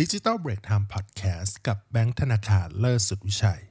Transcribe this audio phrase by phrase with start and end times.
[0.00, 3.62] ดิจิ t a ลเบรกไทม์พอดแคสต์กับแบงค์ธนาคารเลิศสุดวิชัย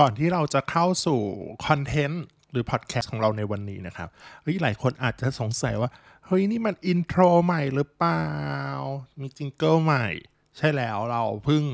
[0.00, 1.20] ก่อนที่เราจะเข้าสู่
[1.66, 4.08] คอนเทนต์หรือพอดแคสต์ของเราในวันนี้นะครับ
[4.42, 5.90] เฮ้ยหลายคนอาจจะสงสัยว่า
[6.26, 8.26] เฮ้ย นี่มัน intro ใหม่หรือเปล่า
[9.20, 10.06] มี jingle ใหม่
[10.58, 11.64] ใช่แล้วเราเพิ่ง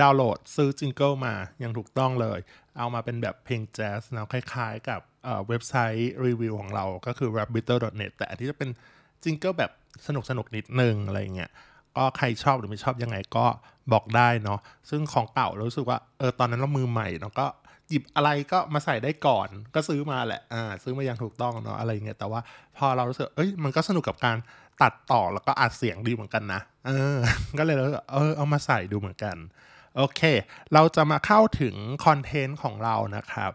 [0.00, 2.38] ดาวน์โหลดซื้อ jingle มาอย่างถูกต้องเลย
[2.78, 5.00] เอามาเป็นแบบเพลงแจ๊สนะคล้ายๆ กับ
[5.48, 8.70] เว็บไซต์รีวิวของเราก็คือ rabbiter.net แต่อันที่จะเป็น
[9.22, 9.70] jingle แบบ
[10.06, 11.52] สนุกสนุกนิดนึงอะไรเงี้ย
[11.96, 13.46] ก็ใครชอบหรือไม่ชอบยังไงก็
[13.92, 17.46] บอกได้เนาะซึ่งของเก่าเรารู้สึกว่าเออตอนนั้นเรามือใหม่เนาะก็
[17.88, 22.40] หยิบอะไรก็มาใส่ได้ก่อนก็ซื้อมาแหละอ่าซื้อมาอย่างถูกต้องเนาะอะไรเงี้ยแต่ว่า
[22.76, 24.36] พอเรารู้สึกเอ้ยมันก็สนุกกับการ
[24.82, 27.18] ตัดต่อแล้วก็อัดเสียงดีเหมือนกันนะเออ
[27.58, 29.36] ก็เลยเราเออเอามาใส่ดูเหมือนกัน
[29.96, 30.20] โอเค
[30.74, 31.74] เราจะมาเข้าถึง
[32.04, 33.52] คอนเทนต์ของเรานะครับ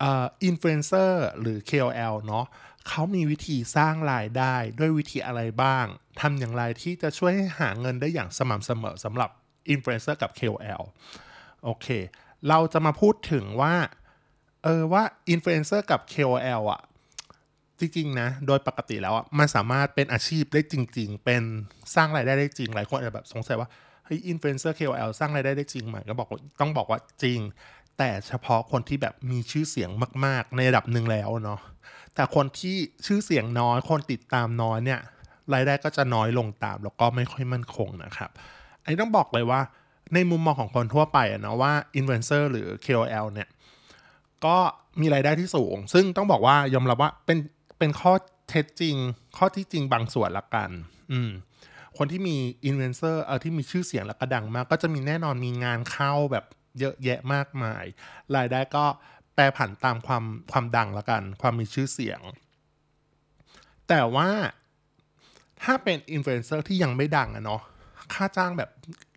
[0.00, 2.44] เอ่ออินฟลูเอนเซอร์หรือ KOL เนาะ
[2.88, 5.86] เขามีวิธีสร้างรายได้ด้วยวิธีอะไรบ้าง
[6.20, 9.30] ทำอย่างไรที่จะช่วยให้หาเงินได้อย่างสม่ำเสมอสำหรับ
[9.70, 10.82] อินฟลูเอนเซอร์กับ KOL
[11.64, 11.86] โอเค
[12.48, 13.74] เราจะมาพูดถึงว่า
[14.64, 16.80] เออว่าอินฟลูเอนเซอร์กับ KOL อะ
[17.78, 21.42] จริงๆนะ โดยปกติแล้วอะ มันสามารถเป็นอาชีพได้จริง ๆ เป็น
[21.94, 23.68] สร้างรายได้ได้จริง หลายคนอาจจะแบบสงสัยว่า
[24.04, 26.28] เฮ้ยอินฟลูเอนเซอร์ KOL สร้างรายได้ได้จริงไหมก็บอก
[26.60, 27.40] ต้องบอกว่าจริง
[27.98, 29.90] แต่เฉพาะคนที่แบบมีชื่อเสียง
[30.24, 31.60] มาก ๆ ในระดับหนึ่งแล้วเนาะ
[32.14, 35.00] แต่คนที่ชื่อเสียงน้อย คนติดตามน้อยเนี่ย
[35.54, 38.30] รายได้ก็จะน้อยลงตาม แล้วก็ไม่ค่อยมั่นคงนะครับ
[38.82, 39.60] อันนี้ต้องบอกเลยว่า
[40.14, 43.48] ในมุมมองของคนทั่วไปอะนะว่าอินฟลูเอนเซอร์หรือ KOL เนี่ย
[44.46, 44.56] ก็
[45.00, 47.38] มีรายได้ที่สูง ซึ่งต้องบอกว่ายอมรับว่าเป็น
[47.78, 48.12] เป็นข้อ
[48.48, 48.96] เท็จจริง
[49.36, 50.70] ข้อเท็จจริงบางส่วนละกัน
[51.12, 51.30] อืม
[51.96, 56.44] คนที่มีอินฟลูเอนเซอร์เออที่มีชื่อเสียงและกระดังมาก ก็จะมีแน่นอนมีงานเข้าแบบ
[56.78, 57.84] เยอะแยะมากมาย
[58.36, 58.84] รายได้ก็
[59.40, 62.20] แปรผันตามความความดังละกัน ความมีชื่อเสียง
[63.88, 64.28] แต่ว่า
[65.62, 67.62] ถ้าเป็นอินฟลูเอนเซอร์ที่ยังไม่ดังอะเนาะ
[68.14, 68.70] ค่าจ้างแบบ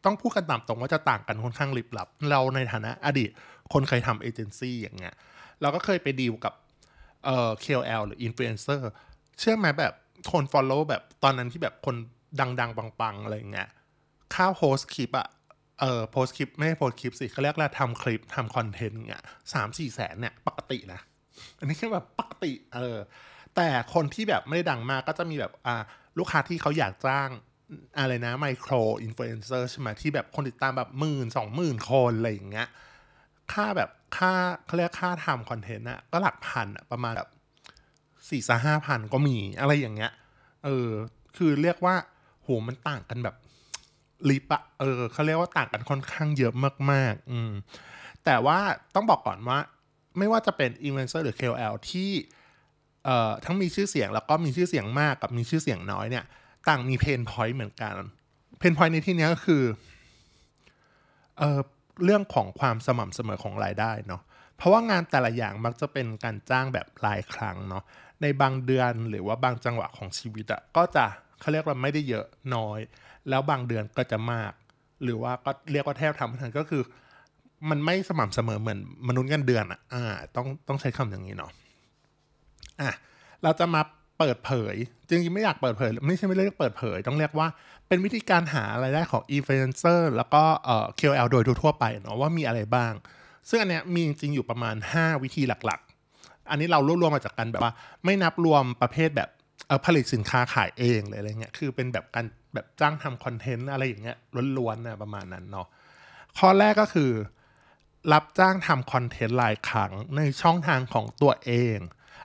[0.06, 3.29] ต้องพูดกันตามตรงว่าจะต่างกันค่อนข้างลิบลับ เราในฐานะอดีต
[3.73, 5.13] คนเคยทำเอเจนซี่อย่างเงี้ย
[5.61, 6.53] เราก็เคยไปดีลกับ
[7.25, 8.90] เอ่อ KOL หรืออินฟลูเอนเซอร์
[9.40, 9.94] เชื่อไหมแบบ
[10.31, 11.95] คน follow แบบตอนนั้นที่แบบคน
[12.40, 13.69] ดัง ๆ ปัง ๆ อะไรเงี้ย
[14.34, 15.28] ค่าโพสคลิปอะ
[15.83, 19.23] เออโพสคลิปไม่ใช่โพสคลิปสิเขาเรียกว่าทำคลิปทำคอนเทนต์เงี้ย
[19.53, 20.99] สามสี่แสนเนี่ยปกตินะ
[21.59, 22.97] อันนี้แค่แบบปกติเออ
[23.55, 25.83] แต่คนที่แบบไม่ได้ดังมากก็จะมีแบบอ่า
[26.17, 27.29] ลูกค้าที่เขาอยากจ้าง
[27.97, 32.67] อะไรนะ micro influencer ใช่ไหมที่แบบคนติดตามแบบหมื่นสองหมื่นคนอะไรอย่างเงี้ย
[33.53, 34.31] ค่าแบบค่า
[34.66, 37.29] เขาเรียกค่าทำคอนเทนต์อะก็หลักพันอะประมาณแบบ
[38.29, 40.11] สี่สห้าพันก็มีอะไรอย่างเงี้ย
[40.66, 40.89] เออ
[41.38, 41.95] คือเรียกว่า
[42.43, 43.35] โหมันต่างกันแบบ
[44.29, 46.53] ลิบอะเออเขาเรียกว่าต่างกันค่อนข้างเยอะ
[46.91, 47.51] มาก ๆ อืม
[48.25, 48.59] แต่ว่า
[48.95, 49.59] ต้องบอกก่อนว่า
[50.17, 52.11] ไม่ว่าจะเป็นอินฟลูเอนเซอร์หรือ KOL ที่
[53.06, 56.25] เอ่อทั้งมีชื่อเสียงแล้วก็มีชื่อเสียงมากกับมีชื่อเสียงน้อยเนี่ย
[56.67, 57.95] ต่างมี pain point เหมือนกัน
[58.59, 59.63] pain point ในที่นี้ก็คือ
[61.38, 61.59] เอ่อ
[62.03, 64.22] เรื่องของความสม่ำเสมอของรายได้เนาะ
[64.57, 67.84] เพราะว่างานแต่ละอย่างมักจะเป็นการจ้างแบบรายครั้งเนาะ
[68.22, 71.05] ในบางเดือนหรือว่าบางจังหวะของชีวิตอะก็จะ
[71.40, 72.79] เขาเรียกว่าไม่ได้เยอะน้อย
[73.29, 74.51] แล้วบางเดือนก็จะมาก
[75.03, 76.84] หรือว่าก็เรียกว่าแทบทำไม่ทันก็คือ
[77.69, 80.03] มันไม่สม่ำเสมอเหมือนมนุษย์เงินเดือนอะอ่า
[80.35, 81.51] ต้องต้องใช้คำอย่างนี้เนาะ
[82.81, 82.91] อะ
[83.44, 83.81] เราจะมา
[84.19, 84.75] เปิดเผย
[85.07, 87.47] จริงๆไม่อยากเปิดเผย ไม่ใช่ไม่เรียกเปิดเผย ต้องเรียกว่า
[87.88, 92.94] เป็นวิธีการหารายได้ของอินฟลูเอนเซอร์แล้วก็เอ่อ KOL โดยทั่วไปเนาะว่ามีอะไรบ้าง
[93.50, 97.73] ซึ่งอันเนี้ยมีจริงอยู่ประมาณ 5 วิธีหลักๆ อันนี้เรารวบรวมมาจากกันแบบว่า
[98.05, 99.29] ไม่นับรวมประเภทแบบ
[99.67, 104.18] เออผลิตสินค้าขายเองเลยอะไรเงี้ยคือเป็นแบบการ แบบจ้างทำคอนเทนต์อะไรอย่างเงี้ย
[104.58, 105.68] ล้วนๆนะประมาณนั้นเนาะ
[106.38, 107.12] ข้อแรกก็คือ
[108.14, 111.78] รับจ้างทำคอนเทนต์รายครั้งในช่องทางของตัวเอง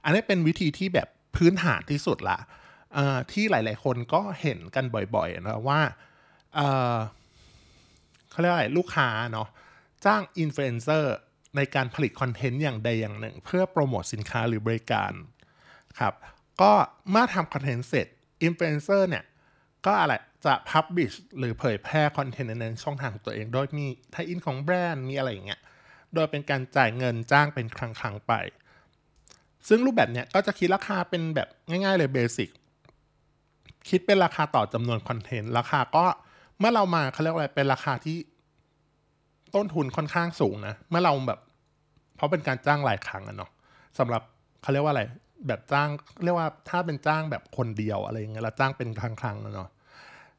[0.04, 2.38] อันนี้เป็นวิธีที่แบบพื้นฐานที่สุดละ
[3.32, 4.84] ที่หลาย ๆ คนก็เห็นกัน
[5.14, 5.80] บ่อยๆนะว่า
[6.54, 9.48] เเขาเรียกอะไรลูกค้าเนาะ
[10.04, 11.14] จ้างอินฟลูเอนเซอร์
[11.56, 15.12] ในการผลิตคอนเทนต์อย่างใดอย่างหนึ่ง เพื่อโปรโมทสินค้าหรือบริการ
[15.98, 16.14] ครับ
[16.60, 16.72] ก็
[17.10, 18.06] เมื่อทำคอนเทนต์เสร็จ
[18.42, 19.24] อินฟลูเอนเซอร์เนี่ย
[19.86, 20.14] ก็อะไร
[20.44, 25.60] จะ publish หรือเผยแพร่คอนเทนต์ในช่องทางของตัวเอง โดยมี tie-in ของแบรนด์มีอะไรอย่างเงี้ย
[26.14, 28.32] โดยเป็นการจ่ายเงินจ้างเป็นครั้งครั้งไป
[29.68, 32.48] ซึ่งรูปแบบเนี้ยก็จะคิดราคาเป็นแบบง่าย ๆ เลย basic
[33.88, 36.04] คิดเป็นราคาต่อจำนวนคอนเทนต์ ราคาก็
[36.58, 38.16] เมื่อเรามาเขาเรียกว่าอะไรเป็นราคาที่
[39.54, 41.40] ต้นทุนค่อนข้างสูงนะ เมื่อเราแบบ
[42.16, 43.50] เพราะเป็นการจ้างหลายครั้งอะเนาะ
[43.98, 44.22] สำหรับ
[44.62, 45.02] เขาเรียกว่าอะไร
[45.46, 45.88] แบบจ้าง
[46.24, 49.70] เรียกว่าถ้าเป็นจ้างแบบคนเดียวอะไรเงี้ยเราจ้างเป็นครั้งๆเนาะ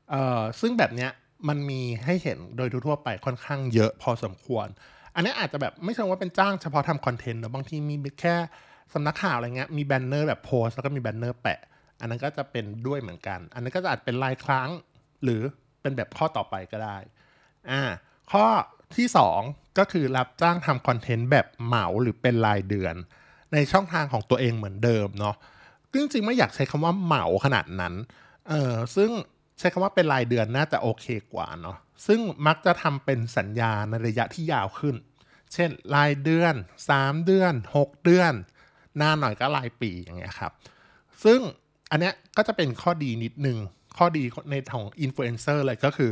[0.09, 1.11] เอ่อซึ่งแบบเนี้ย
[1.49, 4.67] มันมีให้เห็นโดยทั่วไปค่อนข้างเยอะพอสมควร
[5.15, 8.35] อันนี้อาจจะแบบไม่ใช่ว่าเป็นจ้างเฉพาะทำคอนเทนต์นะบางทีมีแค่
[8.93, 11.59] สำนักข่าวอะไรเงี้ยมีแบนเนอร์แบบโพสแล้วก็มีแบนเนอร์แปะ
[11.99, 14.69] อันนั้นก็จะเป็นด้วยเหมือนกัน อันนั้นก็จะอาจเป็นรายครั้ง
[15.23, 15.41] หรือ
[15.81, 16.97] เป็นแบบข้อต่อไปก็ได้
[17.71, 17.81] อ่า
[18.31, 18.45] ข้อ
[18.97, 19.07] ที่
[19.41, 22.95] 2 ก็คือรับจ้างทำคอนเทนต์แบบเหมาหรือเป็นรายเดือน
[23.53, 25.35] ในช่องทางของตัวเองเหมือนเดิมเนาะ
[25.93, 27.93] จริงๆไม่อยากใช้คำว่าเหมาขนาดนั้น
[28.49, 29.09] เออซึ่ง
[29.59, 34.95] ใช้คำว่าเป็นรายเดือนน่าจะโอเคกว่าเนาะซึ่งมักจะทำเป็นสัญญาในระยะที่ยาวขึ้น
[35.53, 36.53] เช่น รายเดือน
[36.89, 38.33] 3 เดือน 6 เดือน
[39.01, 40.51] นานหน่อยก็รายปีอย่างเงี้ยครับ
[41.23, 41.39] ซึ่ง
[41.91, 43.57] อันเนี้ยก็จะเป็นข้อดีนิดนึง
[43.97, 46.11] ข้อดีในของอินฟลูเอนเซอร์เลยก็คือ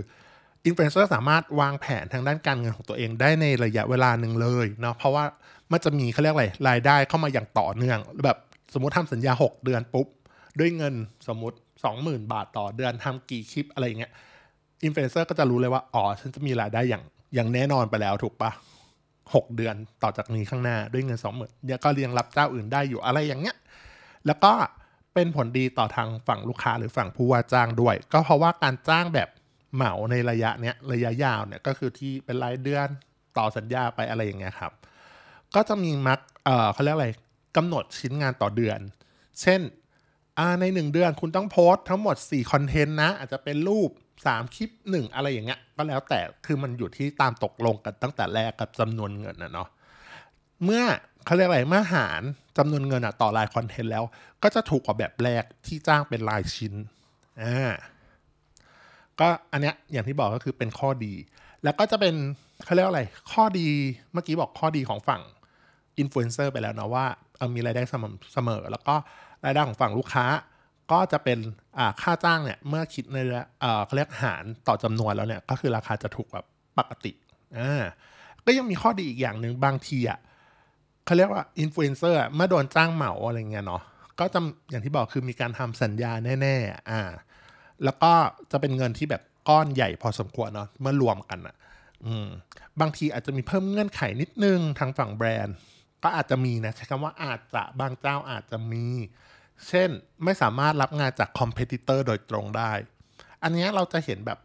[0.65, 5.24] อินฟลูเอนเซอร์สามารถวางแผนทางด้านการเงินของตัวเองได้ในระยะเวลาหนึ่งเลยเนาะเพราะว่า
[5.71, 8.38] มันจะมีเขาเรียกอะไรรายได้เข้ามาอย่างต่อเนื่อง แบบ
[8.74, 10.07] สมมติทำสัญญา 6 เดือนปุ๊บ
[10.59, 10.94] ด้วยเงิน
[11.27, 11.57] สมมติ
[11.94, 14.12] 20,000 บาทต่อเดือนทำกี่คลิปอะไรเงี้ย
[14.83, 17.04] อินฟลูเอนเซอร์ก็จะรู้เลยว่าอ๋อฉันจะมีรายได้อย่าง
[17.36, 18.51] อย่างแน่นอนไปแล้วถูกปะ
[19.33, 23.56] หกเดือนต่อจากนี้ข้างหน้าด้วยเงินสองหมื่นเนี่ยก็เรียงรับเจ้าอื่นได้อยู่อะไรอย่างเงี้ย
[24.25, 24.51] แล้วก็
[25.13, 29.30] เป็นผลดีต่อทางฝั่งลูกค้าหรือฝั่งผู้ว่าจ้างด้วย ก็เพราะว่าการจ้างแบบ
[29.75, 32.87] เหมาในระยะเนี้ยระยะยาวเนี่ยก็คือที่เป็นรายเดือน
[33.37, 34.73] ต่อสัญญาไปอะไรอย่างเงี้ยครับ
[35.55, 37.09] ก็จะมีมักเออเขาเรียกอะไร
[37.57, 38.79] กำหนดชิ้นงานต่อเดือน
[39.41, 39.61] เช่น
[40.59, 43.89] ในหนึ่งเดือนคุณต้องโพสทั้งหมด4คอนเทนต์นะ อาจจะเป็นรูป
[44.23, 49.69] 3 คลิป 1 อะไรอย่างเงี้ยก็แล้วแต่คือมันอยู่ที่ตามตกลงกันตั้งแต่แรกกับจำนวนเงินนะเนาะ
[50.63, 50.83] เมื่อ
[51.25, 52.21] เขาเรียกอะไรเมื่อหาร
[52.57, 54.03] จำนวนเงินอะต่อรายคอนเทนต์แล้ว
[54.43, 56.73] ก็จะถูกกว่าแบบแรกที่จ้างเป็นรายชิ้น
[57.41, 57.73] อ่า
[59.21, 61.13] ก็อันเนี้ยอย่างที่บอกก็คือเป็นข้อดี
[61.63, 62.15] แล้วก็จะเป็น
[62.63, 63.67] เขาเรียกอะไร ข้อดี
[64.13, 65.21] เมื่อกี้บอกข้อดีของฝั่ง
[65.99, 67.05] อินฟลูเอนเซอร์ไปแล้วนะว่า
[67.55, 68.95] มีรายได้สม่ำเสมอ แล้วก็
[69.45, 70.25] รายได้ของฝั่งลูกค้า
[70.91, 71.39] ก็จะเป็น
[72.01, 73.17] ค่าจ้างเนี่ยเมื่อคิดใน
[73.85, 76.45] เขาเรียกหารต่อจำนวนแล้วเนี่ยก็คือราคาจะถูกแบบ
[76.77, 77.11] ปกติ
[77.57, 77.83] อ่า
[78.45, 80.19] ก็ยังมีข้อดีอีกอย่างหนึ่งบางทีอะ
[81.05, 83.81] เขาเรียกว่าอินฟลูเอนเซอร์เมื่อโดนจ้างเหมาอะไรเงี้ยเนาะ
[84.19, 84.39] ก็จะ
[84.69, 86.11] อย่างที่บอกคือมีการทำสัญญา
[86.41, 87.01] แน่ๆอ่า
[87.83, 88.12] แล้วก็
[88.51, 91.56] จะเป็นเงินที่แบบก้อนใหญ่พอสมควรเนาะเมื่อรวมกันอะ
[92.81, 95.56] บางทีอาจจะมีเพิ่มเงื่อนไขนิดนึงทางฝั่งแบรนด์
[96.03, 98.85] ก็อาจจะมีนะใช้คำว่าอาจจะบางเจ้าอาจจะมี
[99.68, 99.89] เช่น
[100.24, 102.71] ไม่สามารถรับงานจาก competitor โดยตรงได้
[103.44, 104.39] อันนี้เราจะเห็นแบบ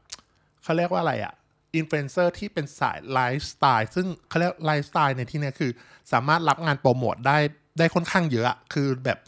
[0.62, 1.34] เขาเรียกว่าอะไรอะ
[1.76, 5.70] อินฟลูเอนเซอร์ที่เป็นสายไลฟ์สไตล์ซึ่งเขาเรียกไลฟ์สไตล์ในที่นี้คือ
[6.12, 7.38] สามารถรับงานโปรโมทได้
[7.78, 9.18] ได้ค่อนข้างเยอะ คือแบบ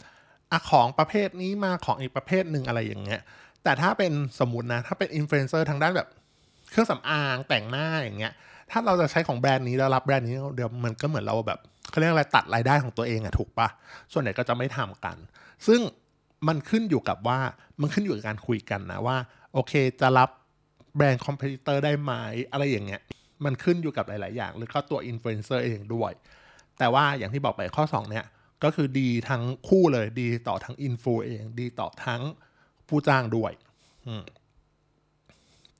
[0.51, 3.21] อของประเภทนี้มาของอีกประเภทหนึ่งอะไรอย่างเงี้ย
[3.65, 6.07] แต่ถ้าเป็นสมมตินะ ถ้าเป็นอินฟลูเอนเซอร์ทางด้านแบบ
[6.71, 8.33] เครื่องสำอางแต่งหน้าอย่างเงี้ย
[8.71, 11.59] ถ้าเราจะใช้ของแบรนด์นี้แล้วรับแบรนด์นี้เดี๋ยวมันก็เหมือนเราแบบ
[11.89, 13.67] เขาเรียกอะไรตัดรายได้ของตัวเองอะถูกปะ
[14.11, 15.17] ส่วนใหญ่ก็จะไม่ทำกัน
[15.67, 15.79] ซึ่ง
[16.47, 17.39] มันขึ้นอยู่กับว่า
[17.81, 19.17] มันขึ้นอยู่กับการคุยกันนะว่า
[19.53, 20.29] โอเคจะรับ
[20.95, 22.11] แบรนด์ competitor ได้ไหม
[22.51, 23.01] อะไรอย่างเงี้ย
[23.45, 26.11] มันขึ้นอยู่กับหลาย ๆ อย่าง หรือก็ตัวอินฟลูเอนเซอร์เองด้วย
[26.79, 28.25] แต่ว่าอย่างที่บอกไปข้อ 2 เนี่ย
[28.63, 32.21] ก็คือดีทั้งคู่เลยดีต่อทั้งอินฟลูเอง ดีต่อทั้ง
[32.89, 33.51] ผู้จ้างด้วย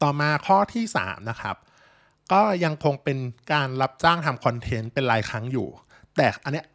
[0.02, 1.56] ต่อมาข้อที่ 3 นะครับ
[2.32, 3.18] ก็ยังคงเป็น
[3.54, 5.68] การรับจ้างทำคอนเทนต์เป็นรายครั้งอยู่
[6.18, 6.66] แต่อันเนี้ย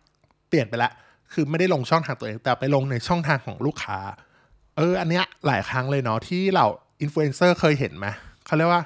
[0.48, 0.92] เปลี่ยนไปแล้ว
[1.32, 3.98] คือไม่ได้ลงช่องทางตัวเอง แต่ไปลงในช่องทางของลูกค้า
[4.76, 6.66] เออ อันเนี้ยหลายครั้งเลยเนาะที่เรา
[7.00, 8.06] อินฟลูเอนเซอร์เคยเห็นไหม
[8.46, 8.82] เขาเรียกว่า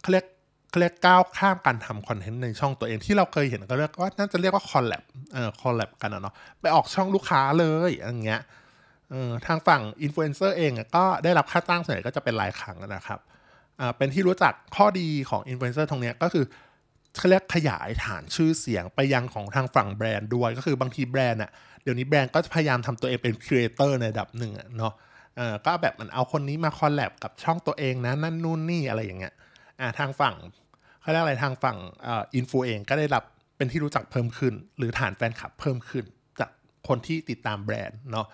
[0.00, 0.26] เขาเรียก
[0.70, 5.02] เขาเรียกก้าวข้ามการทำคอนเทนต์ในช่องตัวเองที่เราเคยเห็นก็เรียกว่าน่าจะเรียกว่า collab
[5.32, 8.42] เอ่อ collab กันนะเนาะไปออกช่องลูกค้าเลยอย่างเงี้ย
[9.46, 13.20] ทางฝั่งอินฟลูเอนเซอร์เองก็ได้รับค่าจ้างส่วนใหญ่ก็จะเป็นรายครั้งนะครับ
[13.96, 16.44] เป็นที่รู้จักข้อดีของอินฟลูเอนเซอร์ตรงนี้ก็คือ
[17.16, 21.50] เขาเรียกขยายฐานชื่อเสียงไปยังของทางฝั่งแบรนด์ด้วย ก็คือบางทีแบรนด์อะ
[21.82, 24.94] เดี๋ยวนี้แบรนด์ก็พยายามทำตัวเองเป็นครีเอเตอร์ในระดับหนึ่งเนาะ
[25.66, 29.34] ก็แบบมันเอาคนนี้มา collab กับช่องตัวเองนะนั่นนู่นนี่อะไรอย่างเงี้ย
[29.98, 30.34] ทางฝั่ง
[31.00, 31.76] เขาเรียกอะไรทางฝั่ง
[32.34, 33.24] อินฟลูเองก็ได้รับ
[33.56, 36.04] เป็นที่รู้จักเพิ่มขึ้น หรือฐานแฟนคลับเพิ่มขึ้น
[36.40, 36.50] จาก
[36.88, 38.26] คนที่ติดตามแบรนด์เนาะ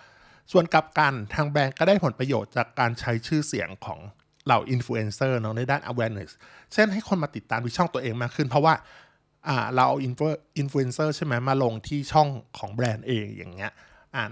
[0.51, 3.99] ส่วนกลับกันทางแบรนด์ก็ได้ผลประโยชน์จากการใช้ชื่อเสียงของ
[4.45, 6.31] เหล่าอินฟลูเอนเซอร์เนาะในด้าน awareness
[6.73, 8.73] เช่นให้คนมาติดตามที่ช่องตัวเองมากขึ้น เพราะว่า
[9.75, 12.27] เราเอาอินฟลูเอนเซอร์ใช่ไหมมาลงที่ช่อง
[12.57, 13.71] ของแบรนด์เองอย่างเงี้ย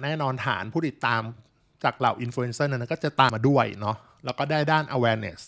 [0.04, 1.22] แน่นอนฐานผู้ติดตาม
[1.84, 5.40] จากเหล่าอินฟลูเอนเซอร์นั้นก็จะตามมาด้วยเนาะแล้วก็ได้ด้าน awareness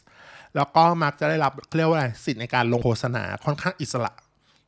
[0.56, 4.12] แล้วก็มักจะได้รับเรียกว่าอะไรสิทธิ์ในการลงโฆษณาค่อนข้างอิสระ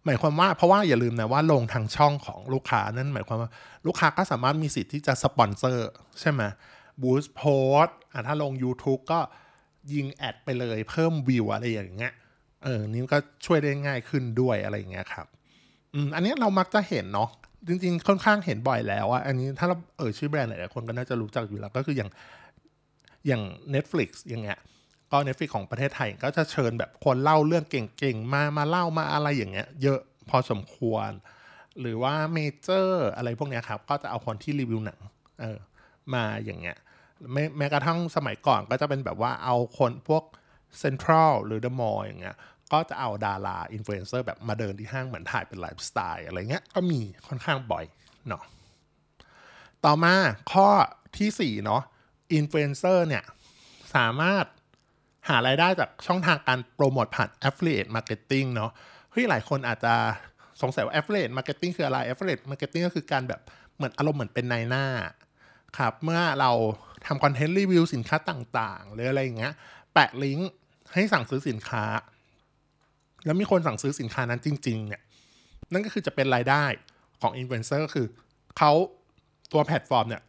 [0.05, 3.49] หมายความว่าเพราะว่าอย่าลืมนะว่าลงทางช่องของลูกค้านั่นหมายความว่า
[3.85, 5.89] ลูกค้าก็สามารถมีสิทธิ์ที่จะสปอนเซอร์
[6.19, 6.41] ใช่ไหม
[7.01, 7.43] บูสต์โพ
[7.83, 7.85] ส
[8.27, 9.19] ถ้าลง YouTube ก็
[9.93, 12.13] ยิงแอดไปเลยเพิ่มวิวอะไรอย่างเงี้ย
[12.63, 15.27] เออนี่ก็ช่วยได้ง่ายขึ้นด้วยอะไรอย่างเงี้ยครับ
[15.93, 17.29] อืมอันนี้เรามักจะเห็นเนาะ
[17.67, 22.09] จริงๆ ค่อนข้างเห็นบ่อยแล้วอะอันนี้ถ้าเราเออชื่อแบรนด์หลายๆคนก็น่าจะรู้จักอยู่แล้วก็คืออย่าง
[23.27, 23.43] อย่าง
[23.73, 24.59] Netflix อย่างเงี้ย
[25.11, 29.99] ก็ Netflix ของประเทศไทยก็จะเชิญแบบคนเล่าเรื่องเก่งๆ มามาเล่ามาอะไรอย่างเงี้ย เยอะ
[30.29, 31.09] พอสมควร
[31.79, 34.99] หรือว่าเมเจอร์อะไรพวกเนี้ยครับ ก็จะเอาคนที่รีวิวหนัง
[35.41, 35.57] เออ
[36.13, 36.77] มาอย่างเงี้ย
[37.31, 40.23] แม้แม้กระทั่งสมัยก่อนก็จะเป็นแบบว่าเอาคนพวก
[40.79, 42.35] เซ็นทรัลหรือเดอะมอลล์อย่างเงี้ย
[42.73, 47.85] ก็จะเอาดาราอินฟลูเอนเซอร์แบบมาเดินที่ห้างเหมือนถ่ายเป็นไลฟ์สไตล์อะไรเงี้ยก็มีค่อนข้างบ่อย
[48.27, 48.43] เนาะ
[49.85, 50.13] ต่อมา
[50.51, 50.67] ข้อ
[51.17, 51.81] ที่4เนาะ
[52.33, 53.23] อินฟลูเอนเซอร์เนี่ย
[53.95, 54.45] สามารถ
[55.29, 58.71] หารายได้จากช่องทางการโปรโมทผ่าน affiliate marketing เนาะ
[59.11, 59.93] เฮ้ยหลายคนอาจจะ
[60.61, 63.41] สงสัยว่า affiliate marketing คืออะไร affiliate marketing ก็คือการแบบ
[63.75, 64.85] เหมือนอารมณ์เหมือนเป็นนายหน้า
[65.77, 66.51] ครับเมื่อเรา
[67.05, 69.53] ทำคอนเทนต์รีวิวสินค้าต่างๆ หรืออะไรอย่างเงี้ย
[69.93, 70.49] แปะลิงก์
[70.93, 71.83] ให้สั่งซื้อสินค้า
[73.25, 75.01] แล้วมีคนสั่งซื้อสินค้านั้นจริงๆเนี่ย
[75.71, 76.63] นั่นก็คือจะเป็นรายได้
[77.21, 78.07] ของอินฟลูเอนเซอร์คือ
[78.57, 78.71] เขา
[79.51, 80.23] ตัวแพลตฟอร์มเนี่ย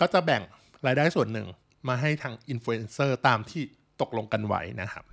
[0.00, 0.42] ก็จะแบ่ง
[0.86, 1.46] รายได้ส่วนหนึ่ง
[1.88, 3.62] มาให้ทางอินฟลูเอนเซอร์ตามที่
[4.02, 5.04] ตกลงกันไว้นะครับ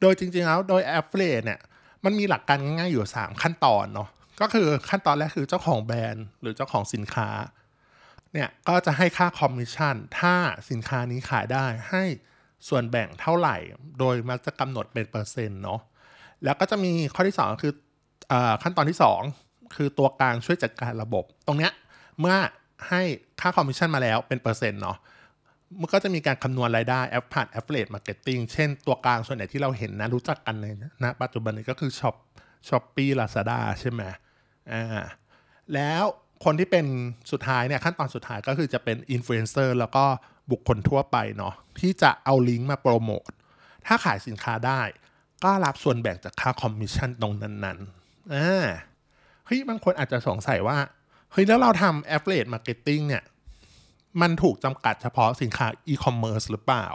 [0.00, 1.60] โดยจริงๆแล้วโดย Affiliate เนี่ย
[2.04, 4.08] มันมีหลักการง่ายๆอยู่ 3 ขั้นตอนเนาะ
[4.40, 7.28] ก็คือขั้นตอนแรกคือเจ้าของแบรนด์ หรือเจ้าของสินค้า
[8.32, 10.34] เนี่ยก็จะให้ค่าคอมมิชชั่น ถ้า
[10.70, 12.04] สินค้านี้ขายได้ให้
[12.68, 13.56] ส่วนแบ่งเท่าไหร่
[13.98, 15.80] โดยมักจะกำหนดเป็นเปอร์เซ็นต์เนาะ
[16.44, 17.72] แล้วก็จะมีข้อที่ 2 คือ
[18.32, 18.98] อขั้นตอนที่
[19.36, 21.72] 2 คือตัวกลางช่วยจัดการระบบ ตรงเนี้ย
[22.20, 22.36] เมื่อ
[22.88, 23.02] ให้
[23.40, 24.96] ค่าคอมมิชชั่นมาแล้วเป็นเปอร์เซ็นต์เนาะ
[25.80, 30.66] มันก็จะมีการคำนวณรายได้แอปผ่าน affiliate marketing เช่นตัวกลางส่วนใหญ่ที่เราเห็นนะ รู้จักกันใน
[31.02, 32.16] นะปัจจุบันนี้ก็คือ Shop
[32.68, 34.02] Shopee Lazada ใช่ไหม
[34.72, 35.02] อ่า
[35.74, 36.04] แล้ว
[36.44, 36.86] คนที่เป็น
[37.32, 40.04] สุดท้ายเนี่ยขั้นตอนสุดท้ายก็คือจะเป็นอินฟลูเอนเซอร์แล้วก็
[40.50, 43.30] บุคคลทั่วไปเนาะที่จะเอาลิงก์มาโปรโมท
[43.86, 44.82] ถ้าขายสินค้าได้
[45.44, 48.66] ก็รับส่วนแบ่งจากค่าคอมมิชชั่นตรงนั้นๆอ่า
[49.46, 50.78] เฮ้ยบางคนอาจจะสงสัยว่า
[51.32, 53.22] เฮ้ยแล้วเราทำ affiliate marketing เนี่ย
[54.20, 56.86] มันถูกจำกัดเฉพาะสินค้า e-commerce หรือเปล่า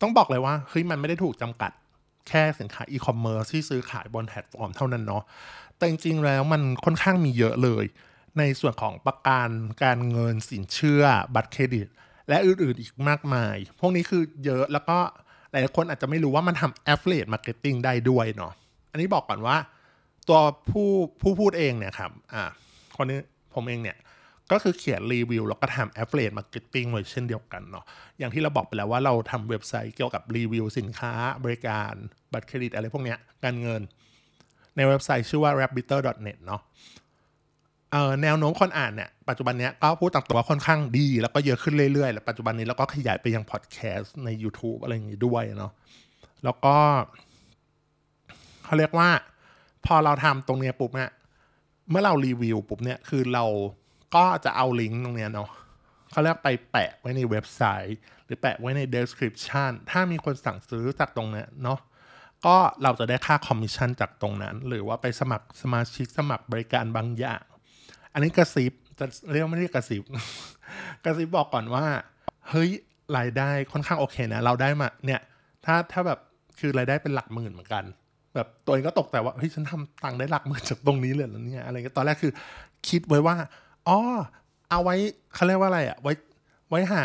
[0.00, 1.72] ต้องบอกเลยว่าเฮ้ยมันไม่ได้ถูกจำกัด
[2.28, 5.22] แค่สินค้า e-commerce ที่ซื้อขายบนแพลตฟอร์มเท่านั้นเนาะ
[5.76, 7.84] แต่จริงๆแล้วมันค่อนข้างมีเยอะเลย
[8.38, 9.50] ในส่วนของประกัน
[9.84, 11.02] การเงินสินเชื่อ
[11.34, 11.86] บัตรเครดิต
[12.28, 14.98] และอื่นๆอีกมากมาย พวกนี้คือเยอะแล้วก็
[15.50, 18.52] หลายคนอาจจะไม่รู้ว่ามันทำ affiliate marketing ได้ด้วยเนาะ
[18.90, 19.56] อันนี้บอกก่อนว่า
[20.28, 20.40] ตัว
[20.70, 20.88] ผู้
[21.20, 22.42] ผู้พูดเองเนี่ยครับอ่า
[22.96, 23.18] คนนี้
[23.54, 23.96] ผมเองเนี่ย
[24.50, 27.84] ก็คือเขียนรีวิวแล้วก็ทำ affiliate marketing ไว้เช่นเดียวกันเนาะ
[28.18, 31.12] อย่างที่เราบอกไปแล้วว่าเราทำเว็บไซต์เกี่ยวกับรีวิวสินค้า
[31.44, 31.92] บริการ
[32.32, 33.80] บัตรเครดิตอะไรพวกเนี้ยการเงิน
[34.76, 36.60] ในเว็บไซต์ชื่อว่า rabbiter.net เนาะ
[38.22, 45.72] แนวโน้มคนอ่านเนี่ยปัจจุบันเนี้ยก็พูดตามตัวว่าค่อนข้างดี แล้วก็เยอะขึ้นเรื่อยๆ แล้วปัจจุบันนี้เราก็ขยายไปยังพอดแคสต์ใน YouTube อะไรอย่างงี้ด้วยเนาะ
[46.44, 46.76] แล้วก็
[48.64, 49.08] เขาเรียกว่า
[49.86, 51.10] พอเราทำตรงเนี้ยปุ๊บเนี่ย
[51.90, 53.44] เมื่อเรารีวิวปุ๊บเนี่ยคือเรา
[54.14, 55.50] ก็จะเอาลิงก์ตรงเนี้ยเนาะ
[56.10, 61.78] เขาเรียกไปแปะไว้ในเว็บไซต์ หรือแปะไว้ใน description ถ้ามีคนสั่งซื้อจากตรงเนี้ยเนาะ
[62.46, 67.42] ก็เราจะได้ค่าคอมมิชชั่นจากตรงนั้น หรือว่าไปสมัครสมาชิกสมัครบริการบางอย่าง
[68.12, 70.02] อันนี้กระซิบจะเรียกไม่เรียกกระซิบ
[71.04, 71.84] กระซิบบอกก่อนว่า
[72.50, 72.70] เฮ้ย
[73.16, 75.20] รายได้ค่อนข้างโอเคนะเราได้มาเนี่ย
[75.64, 76.18] ถ้าถ้าแบบ
[76.58, 77.84] คือรายได้เป็นหลักหมื่นเหมือนกัน
[78.34, 82.32] แบบตัวเองก็ตกใจว่าเฮ้ยฉันทำตังค์ได้หลักหมื่นจากตรงนี้เลยแล้วเนี่ยอะไรก็ตอนแรกคือ
[82.88, 83.36] คิดไว้ว่า
[83.90, 84.00] อ๋อ
[84.70, 84.96] เอาไว้
[85.34, 86.12] เขาเรียกว่าอะไรอะไว้
[86.68, 87.04] ไว้หา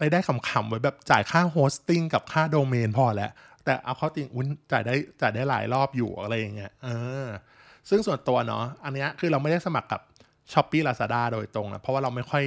[0.00, 3.30] รายได้ขำๆไว้แบบจ่ายค่า hosting กับค่าโดเมนพอแล้ว
[3.64, 6.88] แต่เอาเข้าจริงอุ๊ยจ่ายได้จ่ายได้หลายรอบอยู่อะไรอย่างเงี้ยเอ
[7.24, 7.26] อ
[7.88, 10.00] ซึ่งส่วนตัวเนาะอันเนี้ยคือเราไม่ได้สมัครกับ
[10.52, 12.44] Shopee Lazada โดยตรงนะเพราะว่าเราไม่ค่อย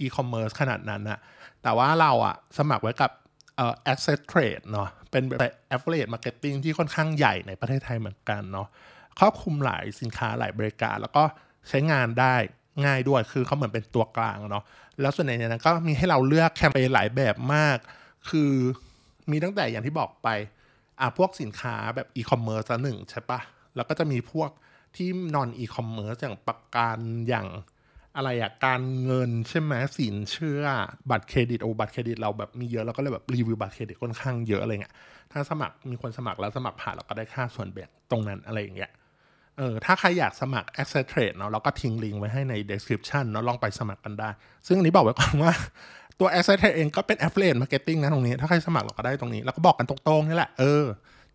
[0.00, 1.20] อีคอมเมิร์ซขนาดนั้นนะ
[1.62, 3.10] แต่ว่าเราอะสมัครไว้กับ
[3.56, 5.40] เอ่อ AccessTrade เนาะเป็นแบบ
[5.74, 8.68] affiliate marketing ที่ค่อนข้างใหญ่ในประเทศไทยเหมือนกันเนาะ
[9.18, 11.24] ครอบคลุมหลายสินค้าหลายบริการ แล้วก็
[11.68, 12.34] ใช้งานได้
[12.84, 14.64] ง่ายด้วย คือเขาเหมือนเป็นตัวกลางเนาะ
[15.00, 17.78] แล้วส่วนใหญ่ในนั้นก็มีให้เราเลือกแคมเปญหลายแบบมาก
[18.30, 18.52] คือ
[19.30, 20.28] มีตั้งแต่อย่างที่บอกไป
[21.00, 23.40] อะพวกสินค้าแบบอีคอมเมิร์ซหนึ่งใช่ปะ
[23.76, 24.50] แล้วก็จะมีพวก
[24.96, 27.48] ที่ non e-commerce อย่างประกันอย่าง
[28.16, 30.62] อะไรอะการเงินใช่ไหมสินเชื่อ
[31.10, 34.94] บัตรเครดิตโอบัตรเครดิตเราแบบมีเยอะเราก็เลยแบบรีวิวบัตรเครดิตค่อนข้างเยอะอะไรเงี้ย
[35.32, 38.90] ถ้าสมัครมีคนสมัครแล้วสมัครผ่านเราก็ได้ค่าส่วนแบ่งตรงนั้นอะไรอย่างเงี้ย
[39.58, 44.30] เออถ้าใครอยากสมัคร Access Trade เนาะเราก็ทิ้งลิงก์ไว้ให้ใน description เนาะลองไปสมัครกันได้
[44.66, 45.52] ซึ่งอันนี้บอกไว้ก่อนว่า
[46.20, 50.84] ตัว Access Trade เองก็เป็น affiliate marketing นะตรงนี้ ถ้าใครสมัครเราก็ได้ตรงนี้ แล้วก็บอกกันตรงๆนี่แหละเออ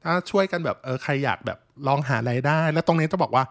[0.04, 3.44] ถ้าช่วยกันแบบเออใครอยากแบบลองหารายได้ แล้วตรงนี้จะบอกว่า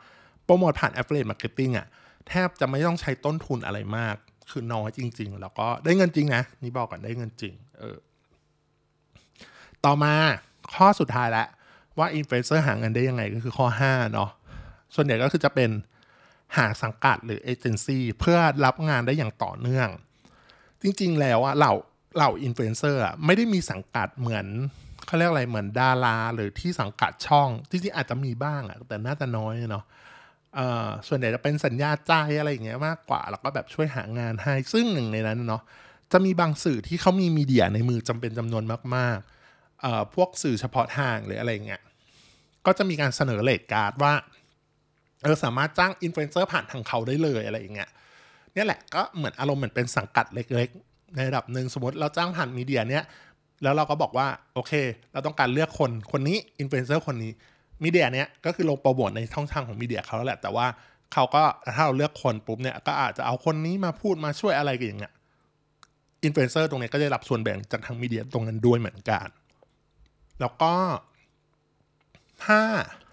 [0.45, 1.87] โปรโมทผ่าน affiliate marketing อะ
[2.29, 4.17] แทบจะไม่ต้องใช้ต้นทุนอะไรมาก
[4.51, 7.97] คือน้อยจริง ๆ แล้วก็ได้เงินจริงนะนี่บอกก่อนได้เงินจริงเออ
[9.85, 10.15] ต่อมา
[10.75, 11.47] ข้อสุดท้ายแล้ว
[11.99, 14.31] ว่าอินฟลูเอนเซอร์หาเงินได้ยังไงก็คือข้อ5เนาะ
[14.95, 15.71] ส่วนใหญ่ก็คือจะเป็น
[16.57, 19.89] หาสังกัดหรือเอเจนซี่เพื่อรับงานได้อย่างต่อเนื่อง
[20.83, 21.73] จริง ๆ แล้วอะเหล่า
[22.17, 24.47] เหล่าอินฟลูเอนเซอร์อะไม่ได้มีสังกัดเหมือน
[25.07, 29.85] เขาเรียกอะไรเหมือนดารา หรือที่สังกัดช่องจริงๆอาจจะมีบ้างอะแต่น่าจะน้อยเนาะ
[31.09, 35.63] ส่วนใหญ่จะเป็นสัญญาใจอะไรอย่างเงี้ยมากกว่า แล้วก็แบบช่วยหางานให้ ซึ่งหนึ่งในนั้นเนาะ
[36.13, 38.65] จะมีบางสื่อที่เขามีมีเดียในมือจำเป็นจำนวน
[38.97, 41.83] มากๆพวกสื่อเฉพาะทางหรืออะไรเงี้ย
[42.67, 44.15] ก็จะมีการเสนอ rate card ว่า
[45.23, 47.91] เออสามารถจ้างอินฟลูเอนเซอร์ผ่านทางเขาได้เลยอะไรอย่างเงี้ย
[48.55, 53.05] เนี่ยแหละก็เหมือนอารมณ์เหมือนเป็นสังกัดเล็กๆ ในระดับหนึ่งสมมติเราจ้างผ่านมีเดียเนี้ย
[53.63, 54.73] แล้วเราก็บอกว่าโอเค
[55.13, 57.33] เราต้องการเลือกคนคนนี้อินฟลูเอนเซอร์คนนี้
[57.85, 60.67] มีเดียเนี้ยก็คือลงโปรโมทในช่องทางของมีเดียเขาแล้วแหละแต่ว่า
[61.13, 61.43] เขาก็
[61.75, 65.13] ถ้าเราเลือกคนปุ๊บเนี่ยก็อาจจะเอาคนนี้มาพูดมาช่วยอะไรกันอย่างเงี้ย
[66.25, 69.27] อินฟลูเอนเซอร์ตรงนี้ก็จะรับส่วนแบ่งจากทางมีเดียตรงนั้นด้วยเหมือนกัน
[70.41, 70.73] แล้วก็
[72.45, 72.61] ถ้า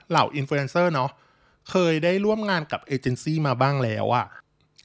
[0.10, 1.12] เหล่าอินฟลูเอนเซอร์เนาะ
[1.70, 4.26] เคยได้ร่วมงานกับเอเจนซี่มาบ้างแล้วอะ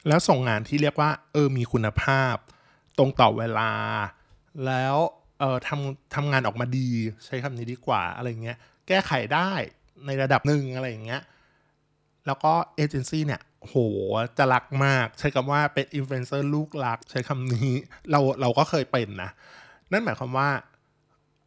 [0.08, 2.34] แล้วส่งงานที่เรียกว่า เออมีคุณภาพ
[2.98, 3.70] ตรงต่อเวลา
[4.66, 4.96] แล้ว
[5.40, 6.88] เออทำทำงานออกมาดี
[7.24, 9.50] ใช้คำนี้ดีกว่าอะไรเงี้ย แก้ไขได้
[10.06, 11.22] ในระดับหนึ่งอะไรอย่างเงี้ย
[12.26, 13.76] แล้วก็เอเจนซี่เนี่ยโห
[14.38, 17.70] จะรักมาก ใช้คำว่าเป็นอินฟลูเอนเซอร์ลูกรัก ใช้คำนี้
[18.10, 19.30] เราเราก็เคยเป็นนะ
[19.92, 20.50] นั่นหมายความว่า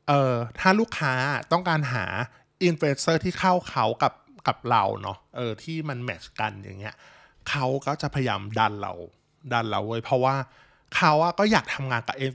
[0.08, 1.14] เออถ้าลูกค้า
[1.52, 2.06] ต้องการหา
[2.64, 4.12] อินฟลูเอนเซอร์ที่เข้าเขากับ
[4.48, 6.96] กับเราเนาะเออที่มัน match กันอย่างเงี้ย
[7.50, 8.94] เขาก็จะพยายามดันเรา
[9.54, 10.36] ดันเราเว้ยเพราะว่า
[10.96, 12.28] เขาอะก็อยากทำงานกับอิ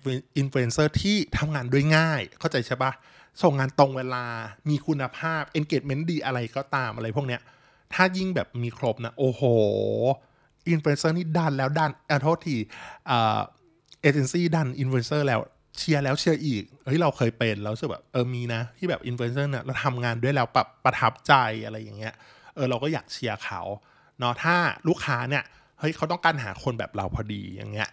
[0.45, 2.93] นฟลูเอนเซอร์ที่ทำงานด้วยง่าย เข้าใจใช่ปะ
[3.43, 4.25] ส่งงานตรงเวลา
[4.69, 7.41] มีคุณภาพ engagement ดีอะไรก็ตามอะไรพวกเนี้ย
[7.95, 9.43] ถ้ายิ่งแบบมีครบนะ โอ้โห
[10.69, 12.57] อินฟลูเอนเซอร์นี่ดันแล้วดันเออโทษที
[13.07, 15.41] เอเจนซี่ดันอินฟลูเอนเซอร์แล้ว
[15.79, 22.15] เชียร์แล้วเชียร์อีกเฮ้ยเราเคยเป็นแล้วรู้สึกแบบเออมีนะ ที่แบบอินฟลูเอนเซอร์เนี่ยเราทำงานด้วยแล้วแบบประทับใจอะไรอย่างเงี้ย
[22.55, 23.61] เออเราก็อยากเชียร์เขา
[24.19, 24.55] เนาะถ้า
[24.89, 25.45] ลูกค้าเนี่ย
[25.81, 27.89] เฮ้ยเขาต้องการหาคนแบบเราพอดีอย่างเงี้ย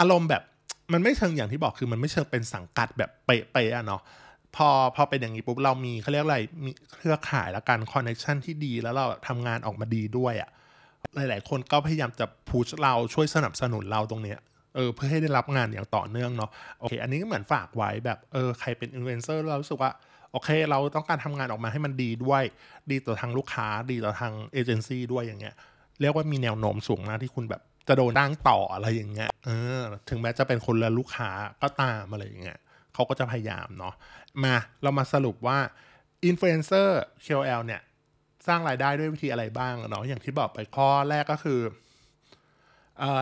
[0.00, 0.42] อารมณ์แบบ
[0.92, 4.02] มันไม่เชิงอย่างที่บอกคือมันไม่เชิงเป็นสังกัดแบบเป๊ะๆอะเนาะ
[4.56, 10.50] พอพอเป็นอย่างนี้ปุ๊บเรามีเขาเรียกอะไรมีเครือข่ายแล้วกัน connection ที่ดีแล้วเราทำงานออกมาดีด้วยอะ่ะ
[11.14, 14.38] หลาย ๆ คนก็พยายามจะ push เราช่วยสนับสนุนเราตรงเนี้ย
[14.78, 19.90] เออเพื่อให้ได้รับงานอย่างต่อเนื่องเนาะโอเค อันนี้ก็เหมือนฝากไว้แบบเออใครเป็นอินฟลูเอนเซอร์เรารู้สึกว่า
[20.32, 22.42] โอเค เราต้องการทำงานออกมาให้มันดีด้วย
[22.90, 25.54] ดีต่อทางลูกค้า ดีต่อทางเอเจนซี่ด้วยอย่างเงี้ย
[26.00, 31.30] เรียกว่ามีแนวโน้มสูงมากที่คุณแบบจะโดนตั้งต่ออะไรอย่างเงี้ยเออถึงแม้จะเป็นคนละลูกค้า
[31.62, 32.58] ก็ตามอะไรอย่างเงี้ย
[32.94, 33.94] เขาก็จะพยายามเนาะ
[34.44, 35.58] มาเรามาสรุปว่า
[36.24, 37.80] อินฟลูเอนเซอร์ KOL เนี่ย
[38.46, 41.60] สร้างรายได้ด้วยวิธีอะไรบ้างเนาะอย่างที่บอกไปข้อแรกก็คือ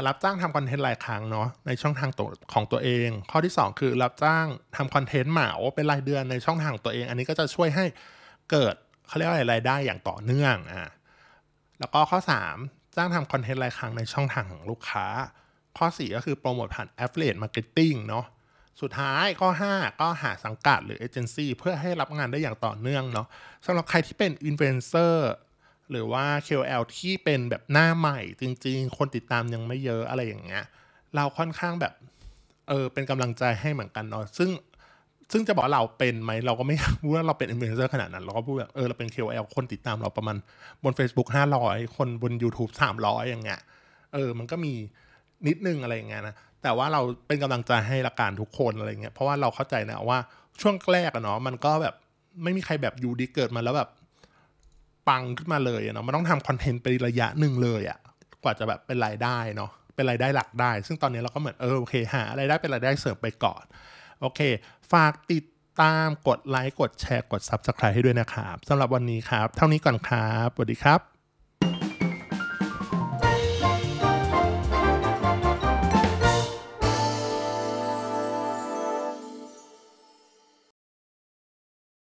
[0.07, 7.85] รับจ้างทำคอนเทนต์หลายครั้งเนาะในช่องทางตัวของตัวเอง ข้อที่ 2 คือรับจ้างทำคอนเทนต์เหมาเป็นรายเดือนในช่องทางตัวเอง อันนี้ก็จะช่วยให้
[8.51, 8.75] เกิด
[9.07, 10.91] เขาเรียกว่าอะไรรายได้อย่างต่อเนื่องอะ
[11.81, 12.19] แล้วก็ข้อ
[12.59, 15.07] 3 จ้างทำคอนเทนต์รายครั้งในช่องทางของลูกค้า
[15.79, 18.27] ข้อ 4 ก็คือโปรโมทผ่าน affiliate marketing เนาะ
[18.81, 23.27] สุดท้ายข้อ 5 ก็หาสังกัดหรือเอเจนซี่เพื่อให้รับงานได้อย่างต่อเนื่องเนาะ
[23.67, 25.31] สำหรับใครที่เป็นอินฟลูเอนเซอร์
[25.90, 30.64] หรือว่า KOL ที่เป็นแบบหน้าใหม่จริง ๆ คนติดตามยังไม่เยอะอะไรอย่างเงี้ย
[31.16, 31.92] เราค่อนข้างแบบ
[32.68, 34.51] เออ เป็นกำลังใจให้เหมือนกันเนาะซึ่ง
[35.33, 40.37] ซึ่งจะบอกเราเป็นไหมเราก็ไม่พูดว่าเราเป็นอินฟลูเอนเซอร์ขนาดนั้น เราก็พูดแบบเออเราเป็น KOL คนติดตามเราประมาณ
[40.85, 41.29] บน Facebook
[41.62, 43.61] 500 คนบน YouTube 300 อย่างเงี้ย
[44.14, 44.72] เออมันก็มี
[45.46, 50.18] นิดนึงอะไรอย่างเงี้ยนะแต่ว่าเราเป็นกำลังใจให้ละกันทุกคนอะไรเงี้ยเพราะว่าเราเข้าใจนะว่า
[50.61, 51.94] ช่วงแรกอะเนาะมันก็แบบ
[52.42, 53.90] ไม่มีใครแบบอยู่ดีๆเกิดมาแล้วแบบ
[55.09, 57.99] ปังขึ้นมาเลยเนาะมันต้องทำคอนเทนต์ไประยะหนึ่งเลยอะ
[58.42, 63.64] กว่าจะแบบเป็นรายได้เนาะเป็นรายได้หลักได้ ซึ่งตอนนี้เราก็เหมือนเออโอเคหาอะไรได้เป็นรายได้เสริมไปก่อน
[64.21, 64.40] โอเค
[64.92, 65.45] ฝากติด
[65.81, 71.15] ตามกดไลค์กดแชร์กด Subscribe ให้ด้วยนะครับสำหรับวันนี้ครับ เท่านี้ก่อนครับสวัสดีครับ